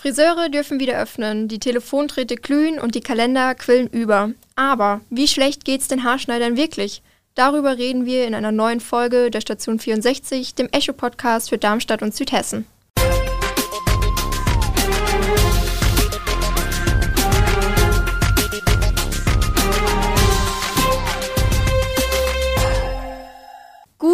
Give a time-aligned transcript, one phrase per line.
[0.00, 4.30] Friseure dürfen wieder öffnen, die Telefonträte glühen und die Kalender quillen über.
[4.56, 7.02] Aber wie schlecht geht's den Haarschneidern wirklich?
[7.34, 12.14] Darüber reden wir in einer neuen Folge der Station 64, dem Echo-Podcast für Darmstadt und
[12.14, 12.64] Südhessen.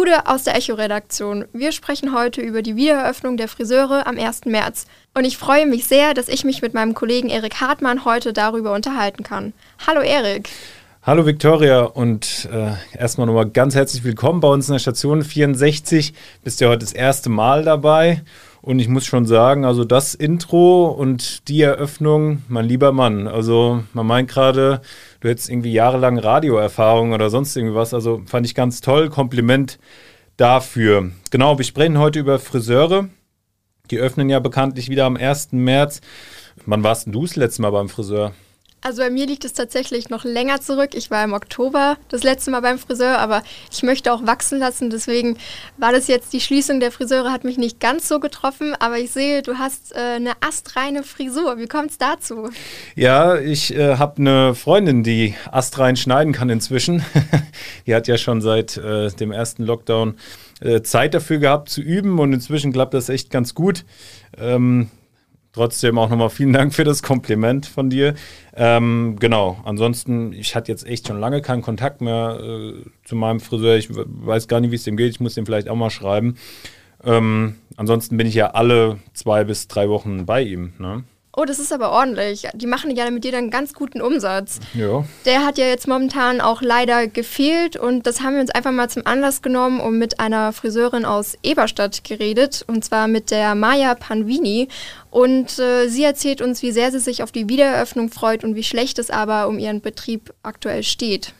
[0.07, 1.45] Gude aus der Echo-Redaktion.
[1.51, 4.45] Wir sprechen heute über die Wiedereröffnung der Friseure am 1.
[4.45, 4.85] März.
[5.13, 8.73] Und ich freue mich sehr, dass ich mich mit meinem Kollegen Erik Hartmann heute darüber
[8.73, 9.51] unterhalten kann.
[9.85, 10.47] Hallo Erik.
[11.03, 16.13] Hallo Viktoria und äh, erstmal nochmal ganz herzlich willkommen bei uns in der Station 64.
[16.41, 18.23] Bist ja heute das erste Mal dabei
[18.61, 23.83] und ich muss schon sagen, also das Intro und die Eröffnung, mein lieber Mann, also
[23.91, 24.81] man meint gerade,
[25.19, 27.93] du hättest irgendwie jahrelang Radioerfahrung oder sonst irgendwas.
[27.93, 29.09] Also fand ich ganz toll.
[29.09, 29.79] Kompliment
[30.37, 31.11] dafür.
[31.31, 33.09] Genau, wir sprechen heute über Friseure.
[33.91, 35.53] Die öffnen ja bekanntlich wieder am 1.
[35.53, 36.01] März.
[36.65, 38.33] Wann warst denn du das letzte Mal beim Friseur?
[38.81, 40.91] Also bei mir liegt es tatsächlich noch länger zurück.
[40.93, 44.89] Ich war im Oktober das letzte Mal beim Friseur, aber ich möchte auch wachsen lassen.
[44.89, 45.37] Deswegen
[45.77, 48.75] war das jetzt die Schließung der Friseure, hat mich nicht ganz so getroffen.
[48.79, 51.57] Aber ich sehe, du hast äh, eine astreine Frisur.
[51.57, 52.49] Wie kommt es dazu?
[52.95, 57.03] Ja, ich äh, habe eine Freundin, die astrein schneiden kann inzwischen.
[57.87, 60.17] die hat ja schon seit äh, dem ersten Lockdown
[60.61, 63.85] äh, Zeit dafür gehabt zu üben und inzwischen klappt das echt ganz gut.
[64.37, 64.89] Ähm,
[65.57, 68.13] Trotzdem auch nochmal vielen Dank für das Kompliment von dir.
[68.55, 73.39] Ähm, genau, ansonsten, ich hatte jetzt echt schon lange keinen Kontakt mehr äh, zu meinem
[73.39, 73.75] Friseur.
[73.75, 75.09] Ich weiß gar nicht, wie es dem geht.
[75.09, 76.37] Ich muss dem vielleicht auch mal schreiben.
[77.03, 80.73] Ähm, ansonsten bin ich ja alle zwei bis drei Wochen bei ihm.
[80.77, 81.05] Ne?
[81.39, 82.47] Oh, das ist aber ordentlich.
[82.55, 84.59] Die machen ja mit dir dann einen ganz guten Umsatz.
[84.73, 85.05] Ja.
[85.25, 88.89] Der hat ja jetzt momentan auch leider gefehlt und das haben wir uns einfach mal
[88.89, 93.93] zum Anlass genommen und mit einer Friseurin aus Eberstadt geredet und zwar mit der Maya
[93.93, 94.67] Panvini.
[95.11, 98.63] Und äh, sie erzählt uns, wie sehr sie sich auf die Wiedereröffnung freut und wie
[98.63, 101.35] schlecht es aber um ihren Betrieb aktuell steht.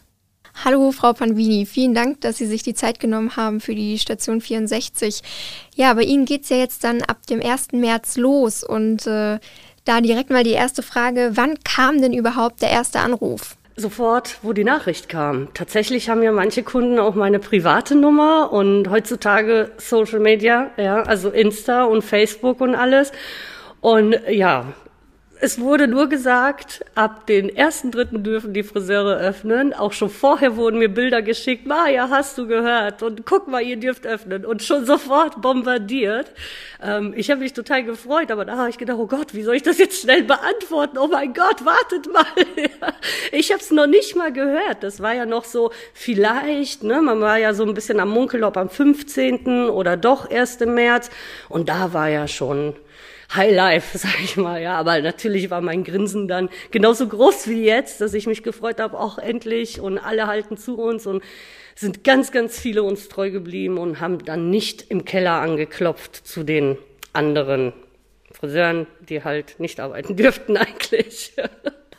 [0.63, 1.65] Hallo, Frau Panvini.
[1.65, 5.21] Vielen Dank, dass Sie sich die Zeit genommen haben für die Station 64.
[5.75, 7.73] Ja, bei Ihnen geht es ja jetzt dann ab dem 1.
[7.73, 9.39] März los und äh,
[9.87, 13.55] da direkt mal die erste Frage, wann kam denn überhaupt der erste Anruf?
[13.75, 15.49] Sofort, wo die Nachricht kam.
[15.53, 21.29] Tatsächlich haben ja manche Kunden auch meine private Nummer und heutzutage Social Media, ja, also
[21.29, 23.11] Insta und Facebook und alles.
[23.79, 24.73] Und ja,
[25.39, 29.73] es wurde nur gesagt, ab den ersten Dritten dürfen die Friseure öffnen.
[29.73, 31.65] Auch schon vorher wurden mir Bilder geschickt.
[31.67, 33.03] Maja, hast du gehört?
[33.03, 34.45] Und guck mal, ihr dürft öffnen.
[34.45, 36.31] Und schon sofort bombardiert.
[36.81, 39.55] Ähm, ich habe mich total gefreut, aber da habe ich gedacht, oh Gott, wie soll
[39.55, 40.97] ich das jetzt schnell beantworten?
[40.97, 42.25] Oh mein Gott, wartet mal.
[43.31, 44.81] ich habe es noch nicht mal gehört.
[44.81, 47.01] Das war ja noch so vielleicht, ne?
[47.01, 49.69] Man war ja so ein bisschen am Munkel, ob am 15.
[49.69, 50.61] oder doch 1.
[50.61, 51.11] März.
[51.47, 52.75] Und da war ja schon
[53.33, 54.77] High Life, sag ich mal, ja.
[54.77, 58.99] Aber natürlich war mein Grinsen dann genauso groß wie jetzt, dass ich mich gefreut habe,
[58.99, 61.23] auch endlich und alle halten zu uns und
[61.75, 66.43] sind ganz, ganz viele uns treu geblieben und haben dann nicht im Keller angeklopft zu
[66.43, 66.77] den
[67.13, 67.73] anderen
[68.31, 71.33] Friseuren, die halt nicht arbeiten dürften eigentlich.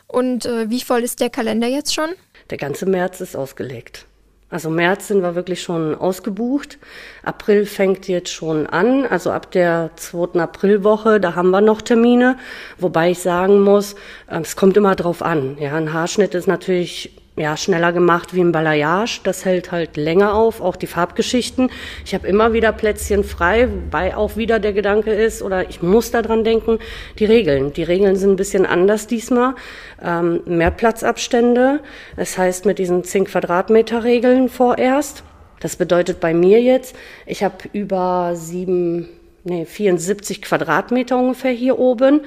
[0.07, 2.09] Und äh, wie voll ist der Kalender jetzt schon?
[2.49, 4.05] Der ganze März ist ausgelegt.
[4.51, 6.79] Also März sind wir wirklich schon ausgebucht.
[7.23, 9.05] April fängt jetzt schon an.
[9.05, 12.37] Also ab der zweiten Aprilwoche, da haben wir noch Termine.
[12.79, 13.95] Wobei ich sagen muss,
[14.25, 15.57] es kommt immer drauf an.
[15.59, 19.21] Ja, ein Haarschnitt ist natürlich ja, schneller gemacht wie ein Balayage.
[19.23, 21.71] Das hält halt länger auf, auch die Farbgeschichten.
[22.03, 26.11] Ich habe immer wieder Plätzchen frei, wobei auch wieder der Gedanke ist, oder ich muss
[26.11, 26.79] daran denken,
[27.17, 27.71] die Regeln.
[27.71, 29.55] Die Regeln sind ein bisschen anders diesmal.
[30.03, 31.79] Ähm, mehr Platzabstände.
[32.17, 35.23] Das heißt mit diesen 10 Quadratmeter Regeln vorerst.
[35.61, 36.95] Das bedeutet bei mir jetzt,
[37.25, 39.07] ich habe über sieben,
[39.45, 42.21] nee, 74 Quadratmeter ungefähr hier oben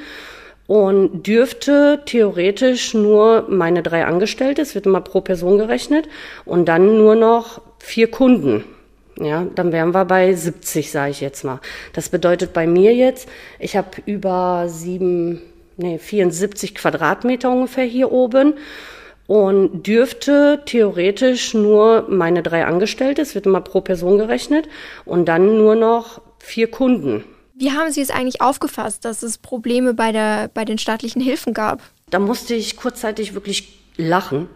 [0.66, 6.08] und dürfte theoretisch nur meine drei Angestellte, es wird immer pro Person gerechnet,
[6.44, 8.64] und dann nur noch vier Kunden.
[9.18, 11.60] Ja, dann wären wir bei 70, sage ich jetzt mal.
[11.92, 13.28] Das bedeutet bei mir jetzt,
[13.58, 15.42] ich habe über sieben,
[15.76, 18.54] nee, 74 Quadratmeter ungefähr hier oben
[19.26, 24.68] und dürfte theoretisch nur meine drei Angestellte, es wird immer pro Person gerechnet,
[25.04, 27.24] und dann nur noch vier Kunden.
[27.62, 31.54] Wie haben Sie es eigentlich aufgefasst, dass es Probleme bei, der, bei den staatlichen Hilfen
[31.54, 31.80] gab?
[32.10, 34.48] Da musste ich kurzzeitig wirklich lachen,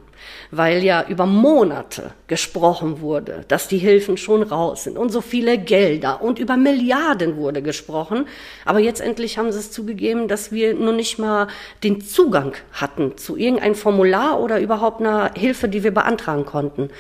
[0.51, 5.57] weil ja über Monate gesprochen wurde, dass die Hilfen schon raus sind und so viele
[5.57, 8.27] Gelder und über Milliarden wurde gesprochen.
[8.65, 11.47] Aber jetzt endlich haben sie es zugegeben, dass wir nur nicht mal
[11.85, 16.91] den Zugang hatten zu irgendeinem Formular oder überhaupt einer Hilfe, die wir beantragen konnten.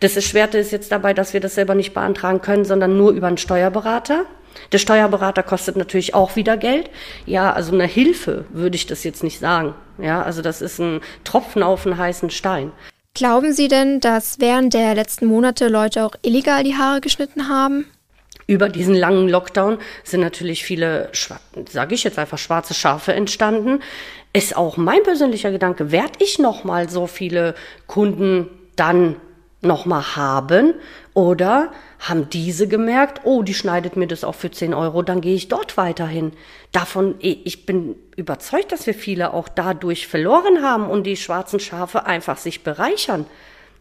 [0.00, 3.28] Das Erschwerte ist jetzt dabei, dass wir das selber nicht beantragen können, sondern nur über
[3.28, 4.26] einen Steuerberater.
[4.72, 6.90] Der Steuerberater kostet natürlich auch wieder Geld.
[7.24, 9.74] Ja, also eine Hilfe würde ich das jetzt nicht sagen.
[9.98, 12.72] Ja, also das ist ein Tropfen auf einen heißen Stein.
[13.14, 17.86] Glauben Sie denn, dass während der letzten Monate Leute auch illegal die Haare geschnitten haben?
[18.46, 21.10] Über diesen langen Lockdown sind natürlich viele,
[21.68, 23.80] sage ich jetzt einfach, schwarze Schafe entstanden.
[24.32, 27.54] Ist auch mein persönlicher Gedanke, werde ich noch mal so viele
[27.86, 29.16] Kunden dann
[29.66, 30.74] noch mal haben?
[31.14, 35.34] Oder haben diese gemerkt, oh, die schneidet mir das auch für 10 Euro, dann gehe
[35.34, 36.32] ich dort weiterhin.
[36.72, 42.04] Davon, ich bin überzeugt, dass wir viele auch dadurch verloren haben und die schwarzen Schafe
[42.06, 43.26] einfach sich bereichern.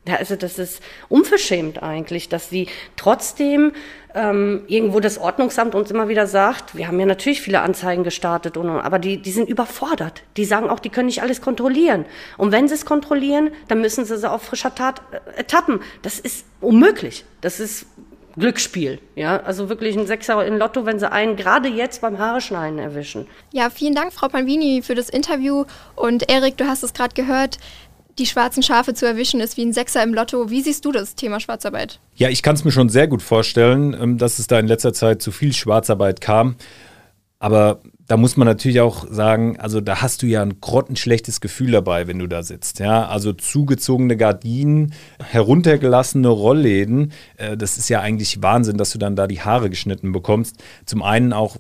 [0.08, 3.72] Also das ist unverschämt eigentlich, dass sie trotzdem
[4.14, 8.56] ähm, irgendwo das Ordnungsamt uns immer wieder sagt, wir haben ja natürlich viele Anzeigen gestartet,
[8.56, 10.24] und, aber die, die sind überfordert.
[10.38, 12.06] Die sagen auch, die können nicht alles kontrollieren.
[12.38, 15.02] Und wenn sie es kontrollieren, dann müssen sie sie auf frischer Tat
[15.36, 15.82] äh, tappen.
[16.02, 17.26] Das ist unmöglich.
[17.42, 17.88] Das ist
[18.38, 22.80] Glücksspiel, ja, also wirklich ein Sechser in Lotto, wenn sie einen gerade jetzt beim Haareschneiden
[22.80, 23.28] erwischen.
[23.54, 25.64] Ja, vielen Dank, Frau Panvini, für das Interview.
[25.96, 27.60] Und Erik, du hast es gerade gehört,
[28.18, 30.50] die schwarzen Schafe zu erwischen ist wie ein Sechser im Lotto.
[30.50, 32.00] Wie siehst du das Thema Schwarzarbeit?
[32.16, 34.94] Ja, ich kann es mir schon sehr gut vorstellen, ähm, dass es da in letzter
[34.94, 36.56] Zeit zu viel Schwarzarbeit kam.
[37.40, 41.72] Aber da muss man natürlich auch sagen, also da hast du ja ein grottenschlechtes Gefühl
[41.72, 42.80] dabei, wenn du da sitzt.
[42.80, 49.16] Ja, also zugezogene Gardinen, heruntergelassene Rollläden, äh, das ist ja eigentlich Wahnsinn, dass du dann
[49.16, 50.58] da die Haare geschnitten bekommst.
[50.86, 51.58] Zum einen auch,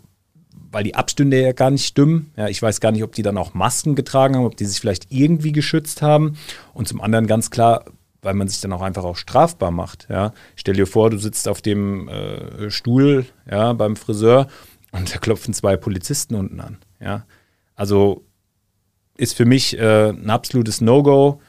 [0.75, 2.33] weil die Abstände ja gar nicht stimmen.
[2.36, 4.81] Ja, ich weiß gar nicht, ob die dann auch Masken getragen haben, ob die sich
[4.81, 6.36] vielleicht irgendwie geschützt haben.
[6.74, 7.86] Und zum anderen ganz klar,
[8.22, 10.06] weil man sich dann auch einfach auch strafbar macht.
[10.10, 10.33] Ja.
[10.57, 14.48] Stell dir vor, du sitzt auf dem äh, Stuhl ja, beim Friseur
[14.92, 16.80] und da klopfen zwei Polizisten unten an.
[17.00, 17.25] Ja.
[17.75, 18.25] Also
[19.16, 21.39] ist für mich äh, ein absolutes No-Go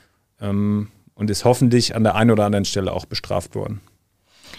[0.40, 3.80] ähm, und ist hoffentlich an der einen oder anderen Stelle auch bestraft worden.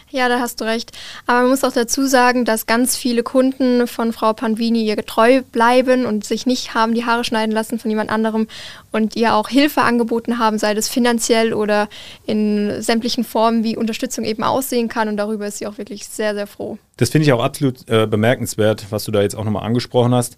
[0.10, 0.92] Ja, da hast du recht.
[1.26, 5.42] Aber man muss auch dazu sagen, dass ganz viele Kunden von Frau Panvini ihr getreu
[5.52, 8.48] bleiben und sich nicht haben die Haare schneiden lassen von jemand anderem
[8.92, 11.90] und ihr auch Hilfe angeboten haben, sei das finanziell oder
[12.26, 15.10] in sämtlichen Formen, wie Unterstützung eben aussehen kann.
[15.10, 16.78] Und darüber ist sie auch wirklich sehr, sehr froh.
[16.96, 20.38] Das finde ich auch absolut äh, bemerkenswert, was du da jetzt auch nochmal angesprochen hast.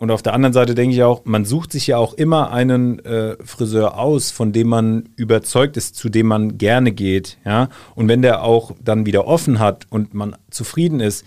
[0.00, 3.04] Und auf der anderen Seite denke ich auch, man sucht sich ja auch immer einen
[3.04, 7.36] äh, Friseur aus, von dem man überzeugt ist, zu dem man gerne geht.
[7.44, 7.68] Ja?
[7.94, 11.26] Und wenn der auch dann wieder offen hat und man zufrieden ist,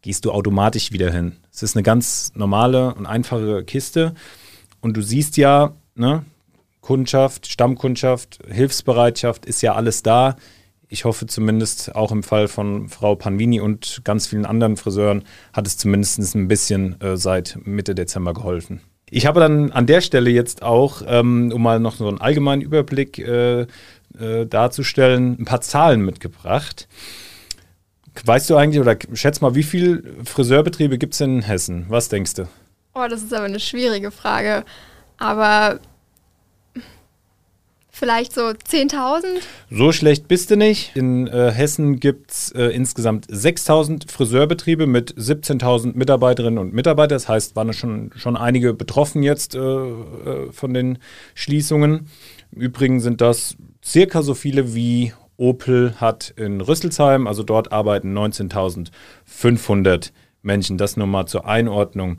[0.00, 1.36] gehst du automatisch wieder hin.
[1.52, 4.14] Es ist eine ganz normale und einfache Kiste.
[4.80, 6.24] Und du siehst ja, ne,
[6.80, 10.36] Kundschaft, Stammkundschaft, Hilfsbereitschaft ist ja alles da
[10.94, 15.66] ich hoffe zumindest auch im Fall von Frau Panvini und ganz vielen anderen Friseuren hat
[15.66, 18.80] es zumindest ein bisschen äh, seit Mitte Dezember geholfen.
[19.10, 22.62] Ich habe dann an der Stelle jetzt auch, ähm, um mal noch so einen allgemeinen
[22.62, 26.86] Überblick äh, äh, darzustellen, ein paar Zahlen mitgebracht.
[28.24, 31.86] Weißt du eigentlich oder schätz mal, wie viele Friseurbetriebe gibt es in Hessen?
[31.88, 32.44] Was denkst du?
[32.94, 34.64] Oh, das ist aber eine schwierige Frage.
[35.18, 35.80] Aber
[37.96, 39.22] Vielleicht so 10.000?
[39.70, 40.96] So schlecht bist du nicht.
[40.96, 47.14] In äh, Hessen gibt es äh, insgesamt 6.000 Friseurbetriebe mit 17.000 Mitarbeiterinnen und Mitarbeitern.
[47.14, 50.98] Das heißt, waren schon, schon einige betroffen jetzt äh, äh, von den
[51.34, 52.08] Schließungen.
[52.50, 57.28] Im Übrigen sind das circa so viele wie Opel hat in Rüsselsheim.
[57.28, 60.10] Also dort arbeiten 19.500
[60.42, 60.78] Menschen.
[60.78, 62.18] Das nur mal zur Einordnung.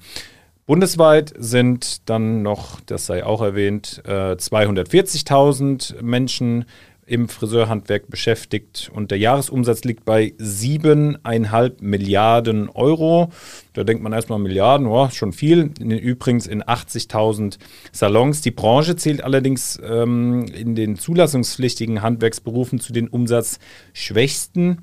[0.66, 6.66] Bundesweit sind dann noch, das sei auch erwähnt, 240.000 äh, Menschen
[7.06, 13.32] im Friseurhandwerk beschäftigt und der Jahresumsatz liegt bei 7,5 Milliarden Euro.
[13.74, 15.72] Da denkt man erstmal Milliarden, oh, schon viel.
[15.80, 17.60] Übrigens in 80.000
[17.92, 18.42] Salons.
[18.42, 24.82] Die Branche zählt allerdings ähm, in den zulassungspflichtigen Handwerksberufen zu den umsatzschwächsten.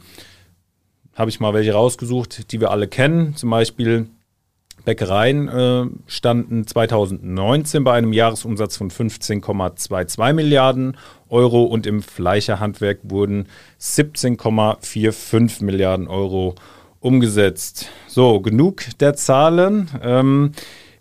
[1.15, 3.35] Habe ich mal welche rausgesucht, die wir alle kennen.
[3.35, 4.07] Zum Beispiel
[4.85, 10.97] Bäckereien äh, standen 2019 bei einem Jahresumsatz von 15,22 Milliarden
[11.29, 13.47] Euro und im Fleischerhandwerk wurden
[13.81, 16.55] 17,45 Milliarden Euro
[17.01, 17.89] umgesetzt.
[18.07, 19.89] So, genug der Zahlen.
[20.03, 20.53] Ähm,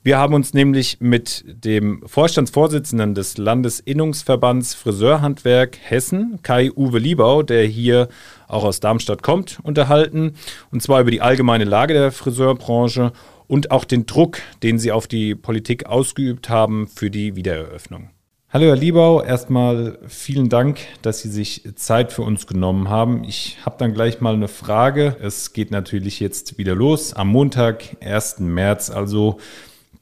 [0.04, 8.10] wir haben uns nämlich mit dem Vorstandsvorsitzenden des Landesinnungsverbands Friseurhandwerk Hessen, Kai-Uwe Liebau, der hier
[8.48, 10.34] auch aus Darmstadt kommt, unterhalten.
[10.72, 13.12] Und zwar über die allgemeine Lage der Friseurbranche
[13.51, 18.10] und auch den Druck, den Sie auf die Politik ausgeübt haben für die Wiedereröffnung.
[18.50, 23.25] Hallo Herr Liebau, erstmal vielen Dank, dass Sie sich Zeit für uns genommen haben.
[23.25, 25.17] Ich habe dann gleich mal eine Frage.
[25.22, 27.13] Es geht natürlich jetzt wieder los.
[27.13, 28.39] Am Montag, 1.
[28.39, 29.38] März, also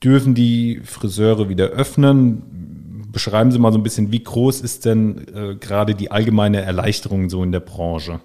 [0.03, 3.07] dürfen die Friseure wieder öffnen.
[3.11, 7.31] Beschreiben Sie mal so ein bisschen, wie groß ist denn äh, gerade die allgemeine Erleichterung
[7.31, 8.19] so in der Branche?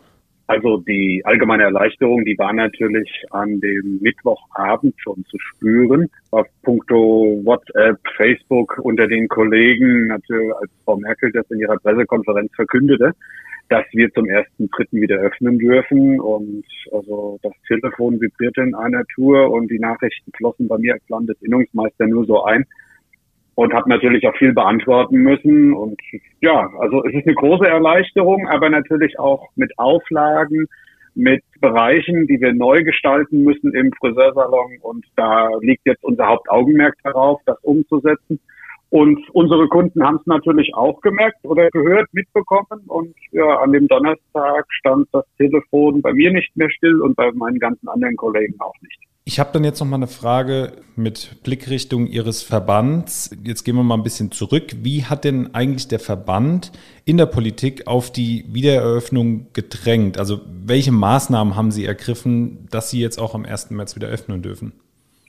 [0.46, 6.10] Also die allgemeine Erleichterung, die war natürlich an dem Mittwochabend schon zu spüren.
[6.32, 12.52] Auf puncto WhatsApp, Facebook unter den Kollegen, natürlich als Frau Merkel das in ihrer Pressekonferenz
[12.54, 13.12] verkündete,
[13.70, 16.20] dass wir zum ersten Dritten wieder öffnen dürfen.
[16.20, 21.08] Und also das Telefon vibrierte in einer Tour und die Nachrichten flossen bei mir als
[21.08, 22.66] Landesinnungsmeister nur so ein
[23.54, 25.72] und habe natürlich auch viel beantworten müssen.
[25.72, 26.00] Und
[26.40, 30.66] ja, also es ist eine große Erleichterung, aber natürlich auch mit Auflagen,
[31.14, 34.78] mit Bereichen, die wir neu gestalten müssen im Friseursalon.
[34.82, 38.40] Und da liegt jetzt unser Hauptaugenmerk darauf, das umzusetzen.
[38.90, 42.84] Und unsere Kunden haben es natürlich auch gemerkt oder gehört, mitbekommen.
[42.86, 47.30] Und ja, an dem Donnerstag stand das Telefon bei mir nicht mehr still und bei
[47.32, 49.00] meinen ganzen anderen Kollegen auch nicht.
[49.26, 53.34] Ich habe dann jetzt noch mal eine Frage mit Blickrichtung Ihres Verbands.
[53.42, 54.64] Jetzt gehen wir mal ein bisschen zurück.
[54.82, 56.72] Wie hat denn eigentlich der Verband
[57.06, 60.18] in der Politik auf die Wiedereröffnung gedrängt?
[60.18, 63.70] Also welche Maßnahmen haben Sie ergriffen, dass Sie jetzt auch am 1.
[63.70, 64.74] März wieder öffnen dürfen?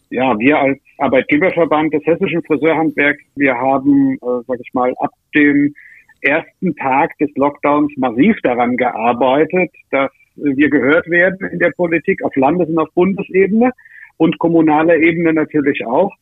[0.09, 5.73] Ja, wir als Arbeitgeberverband des hessischen Friseurhandwerks, wir haben, äh, sag ich mal, ab dem
[6.19, 12.35] ersten Tag des Lockdowns massiv daran gearbeitet, dass wir gehört werden in der Politik auf
[12.35, 13.71] Landes- und auf Bundesebene
[14.17, 16.13] und kommunaler Ebene natürlich auch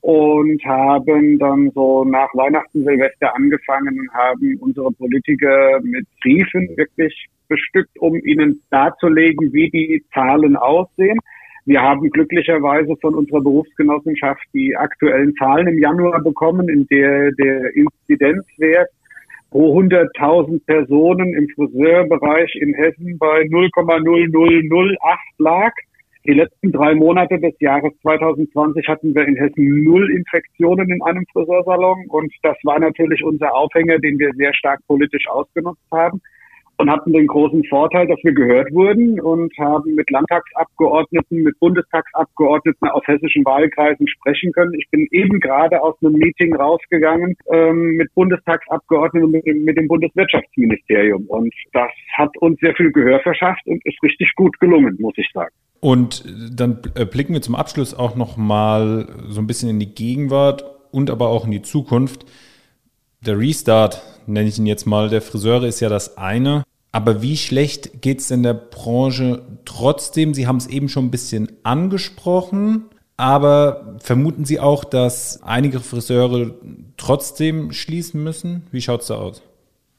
[0.00, 7.28] und haben dann so nach Weihnachten, Silvester angefangen und haben unsere Politiker mit Briefen wirklich
[7.48, 11.18] bestückt, um ihnen darzulegen, wie die Zahlen aussehen.
[11.66, 17.76] Wir haben glücklicherweise von unserer Berufsgenossenschaft die aktuellen Zahlen im Januar bekommen, in der der
[17.76, 18.88] Inzidenzwert
[19.50, 24.96] pro 100.000 Personen im Friseurbereich in Hessen bei 0,0008
[25.38, 25.72] lag.
[26.26, 31.24] Die letzten drei Monate des Jahres 2020 hatten wir in Hessen null Infektionen in einem
[31.32, 36.20] Friseursalon und das war natürlich unser Aufhänger, den wir sehr stark politisch ausgenutzt haben
[36.80, 42.88] und hatten den großen Vorteil, dass wir gehört wurden und haben mit Landtagsabgeordneten, mit Bundestagsabgeordneten
[42.88, 44.72] aus hessischen Wahlkreisen sprechen können.
[44.74, 49.76] Ich bin eben gerade aus einem Meeting rausgegangen ähm, mit Bundestagsabgeordneten und mit dem, mit
[49.76, 51.26] dem Bundeswirtschaftsministerium.
[51.26, 55.28] Und das hat uns sehr viel Gehör verschafft und ist richtig gut gelungen, muss ich
[55.34, 55.54] sagen.
[55.80, 56.24] Und
[56.58, 60.64] dann äh, blicken wir zum Abschluss auch noch mal so ein bisschen in die Gegenwart
[60.92, 62.24] und aber auch in die Zukunft.
[63.20, 66.64] Der Restart, nenne ich ihn jetzt mal, der Friseure ist ja das eine.
[66.92, 70.34] Aber wie schlecht geht es in der Branche trotzdem?
[70.34, 76.54] Sie haben es eben schon ein bisschen angesprochen, aber vermuten Sie auch, dass einige Friseure
[76.96, 78.62] trotzdem schließen müssen?
[78.72, 79.42] Wie schaut es da aus?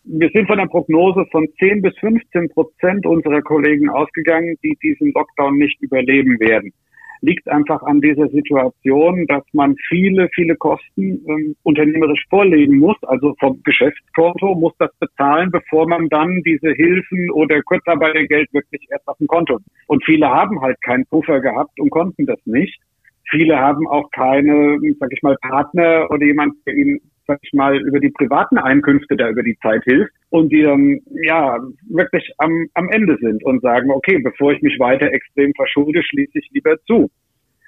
[0.04, 5.14] Wir sind von einer Prognose von 10 bis 15 Prozent unserer Kollegen ausgegangen, die diesen
[5.14, 6.74] Lockdown nicht überleben werden
[7.22, 12.98] liegt einfach an dieser Situation, dass man viele, viele Kosten ähm, unternehmerisch vorlegen muss.
[13.04, 19.08] Also vom Geschäftskonto muss das bezahlen, bevor man dann diese Hilfen oder Kurzarbeitergeld wirklich erst
[19.08, 19.60] auf dem Konto.
[19.88, 22.80] Und viele haben halt keinen Puffer gehabt und konnten das nicht.
[23.30, 27.00] Viele haben auch keine, sag ich mal, Partner oder jemand, der ihnen
[27.32, 31.00] sag ich mal, über die privaten Einkünfte da über die Zeit hilft und die dann
[31.24, 31.58] ja
[31.90, 36.40] wirklich am, am Ende sind und sagen, okay, bevor ich mich weiter extrem verschulde, schließe
[36.40, 37.10] ich lieber zu.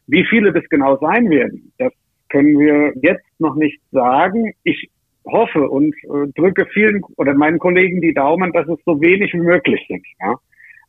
[0.08, 1.94] Wie viele das genau sein werden, das
[2.30, 4.54] können wir jetzt noch nicht sagen.
[4.64, 4.90] Ich
[5.26, 9.40] hoffe und äh, drücke vielen oder meinen Kollegen die Daumen, dass es so wenig wie
[9.40, 10.06] möglich sind.
[10.20, 10.36] Ja?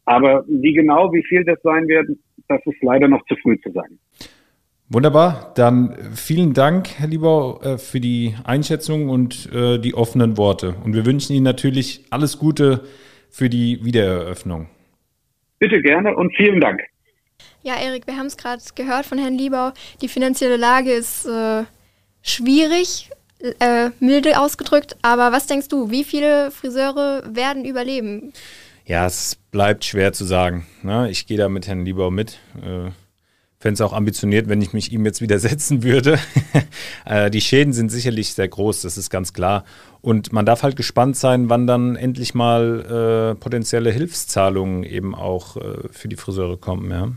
[0.06, 3.70] Aber wie genau, wie viel das sein werden, das ist leider noch zu früh zu
[3.70, 4.00] sagen.
[4.88, 10.74] Wunderbar, dann vielen Dank, Herr Lieber, äh, für die Einschätzung und äh, die offenen Worte.
[10.84, 12.84] Und wir wünschen Ihnen natürlich alles Gute
[13.30, 14.68] für die Wiedereröffnung.
[15.58, 16.82] Bitte gerne und vielen Dank.
[17.62, 19.72] Ja, Erik, wir haben es gerade gehört von Herrn Liebau.
[20.02, 21.64] Die finanzielle Lage ist äh,
[22.20, 23.10] schwierig,
[23.60, 24.96] äh, milde ausgedrückt.
[25.00, 28.34] Aber was denkst du, wie viele Friseure werden überleben?
[28.84, 30.66] Ja, es bleibt schwer zu sagen.
[30.82, 31.10] Ne?
[31.10, 32.38] Ich gehe da mit Herrn Liebau mit.
[32.62, 32.90] Äh,
[33.64, 36.18] fände es auch ambitioniert, wenn ich mich ihm jetzt widersetzen würde.
[37.06, 39.64] äh, die Schäden sind sicherlich sehr groß, das ist ganz klar.
[40.02, 45.56] Und man darf halt gespannt sein, wann dann endlich mal äh, potenzielle Hilfszahlungen eben auch
[45.56, 46.90] äh, für die Friseure kommen.
[46.90, 47.08] Ja.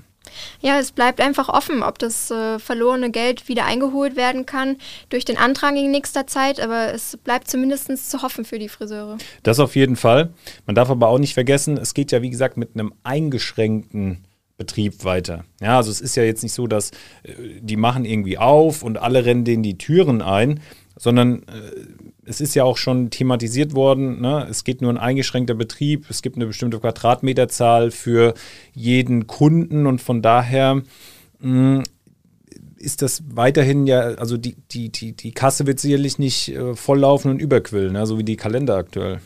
[0.61, 4.77] Ja, es bleibt einfach offen, ob das äh, verlorene Geld wieder eingeholt werden kann
[5.09, 9.17] durch den Antrag in nächster Zeit, aber es bleibt zumindest zu hoffen für die Friseure.
[9.43, 10.29] Das auf jeden Fall.
[10.65, 14.23] Man darf aber auch nicht vergessen, es geht ja wie gesagt mit einem eingeschränkten
[14.57, 15.45] Betrieb weiter.
[15.61, 16.91] Ja, also es ist ja jetzt nicht so, dass
[17.23, 20.59] äh, die machen irgendwie auf und alle rennen denen die Türen ein,
[20.95, 21.71] sondern äh,
[22.25, 24.47] es ist ja auch schon thematisiert worden, ne?
[24.49, 28.33] es geht nur ein eingeschränkter Betrieb, es gibt eine bestimmte Quadratmeterzahl für
[28.73, 30.83] jeden Kunden und von daher mh,
[31.41, 31.83] hm,
[32.77, 37.31] ist das weiterhin ja, also die, die, die, die Kasse wird sicherlich nicht äh, volllaufen
[37.31, 38.05] und überquillen, ne?
[38.05, 39.19] so wie die Kalender aktuell.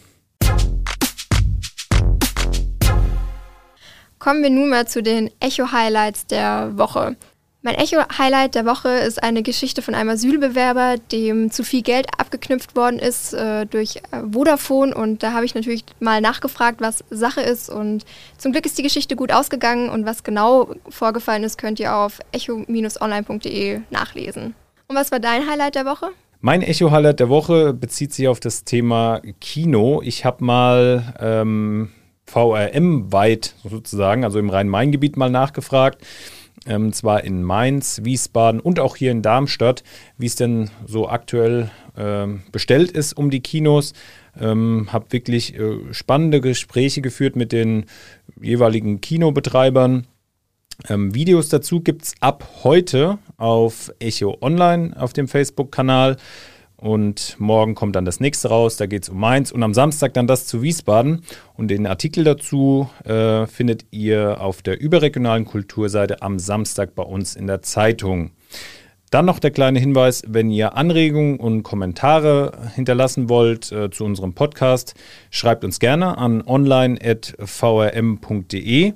[4.21, 7.15] Kommen wir nun mal zu den Echo-Highlights der Woche.
[7.63, 12.75] Mein Echo-Highlight der Woche ist eine Geschichte von einem Asylbewerber, dem zu viel Geld abgeknüpft
[12.75, 14.93] worden ist äh, durch äh, Vodafone.
[14.93, 17.71] Und da habe ich natürlich mal nachgefragt, was Sache ist.
[17.71, 18.05] Und
[18.37, 19.89] zum Glück ist die Geschichte gut ausgegangen.
[19.89, 24.53] Und was genau vorgefallen ist, könnt ihr auf echo-online.de nachlesen.
[24.87, 26.09] Und was war dein Highlight der Woche?
[26.41, 30.03] Mein Echo-Highlight der Woche bezieht sich auf das Thema Kino.
[30.03, 31.89] Ich habe mal ähm,
[32.31, 36.05] VRM-weit sozusagen, also im Rhein-Main-Gebiet mal nachgefragt
[36.65, 39.83] ähm, zwar in Mainz, Wiesbaden und auch hier in Darmstadt,
[40.17, 43.93] wie es denn so aktuell ähm, bestellt ist um die Kinos.
[44.39, 47.85] Ähm, habe wirklich äh, spannende Gespräche geführt mit den
[48.39, 50.07] jeweiligen Kinobetreibern.
[50.87, 56.17] Ähm, Videos dazu gibt es ab heute auf Echo Online auf dem Facebook-Kanal.
[56.81, 59.51] Und morgen kommt dann das nächste raus, da geht es um Mainz.
[59.51, 61.21] Und am Samstag dann das zu Wiesbaden.
[61.53, 67.35] Und den Artikel dazu äh, findet ihr auf der überregionalen Kulturseite am Samstag bei uns
[67.35, 68.31] in der Zeitung.
[69.11, 74.33] Dann noch der kleine Hinweis, wenn ihr Anregungen und Kommentare hinterlassen wollt äh, zu unserem
[74.33, 74.95] Podcast,
[75.29, 78.93] schreibt uns gerne an online.vrm.de.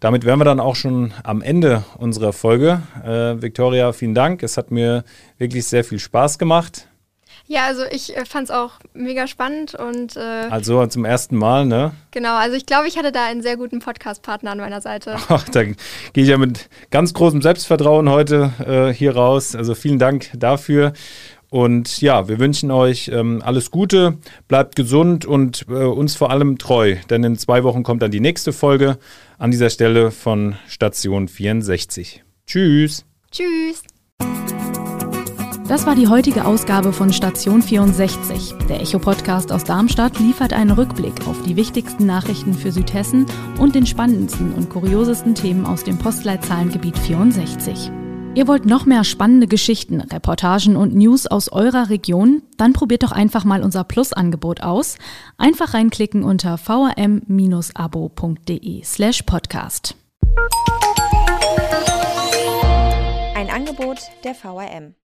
[0.00, 2.80] Damit wären wir dann auch schon am Ende unserer Folge.
[3.04, 4.42] Äh, Victoria, vielen Dank.
[4.42, 5.04] Es hat mir
[5.36, 6.88] wirklich sehr viel Spaß gemacht.
[7.50, 10.16] Ja, also ich äh, fand es auch mega spannend und.
[10.16, 11.92] Äh, also zum ersten Mal, ne?
[12.10, 15.16] Genau, also ich glaube, ich hatte da einen sehr guten Podcast-Partner an meiner Seite.
[15.28, 15.74] Ach, da gehe
[16.14, 19.56] ich ja mit ganz großem Selbstvertrauen heute äh, hier raus.
[19.56, 20.92] Also vielen Dank dafür.
[21.48, 26.58] Und ja, wir wünschen euch ähm, alles Gute, bleibt gesund und äh, uns vor allem
[26.58, 28.98] treu, denn in zwei Wochen kommt dann die nächste Folge
[29.38, 32.22] an dieser Stelle von Station 64.
[32.46, 33.06] Tschüss.
[33.30, 33.82] Tschüss.
[35.68, 38.54] Das war die heutige Ausgabe von Station 64.
[38.70, 43.26] Der Echo-Podcast aus Darmstadt liefert einen Rückblick auf die wichtigsten Nachrichten für Südhessen
[43.58, 47.90] und den spannendsten und kuriosesten Themen aus dem Postleitzahlengebiet 64.
[48.34, 52.40] Ihr wollt noch mehr spannende Geschichten, Reportagen und News aus eurer Region?
[52.56, 54.96] Dann probiert doch einfach mal unser Plus-Angebot aus.
[55.36, 57.12] Einfach reinklicken unter vrm-abo.de
[58.84, 59.96] slash podcast.
[63.34, 64.94] Ein Angebot der VRM.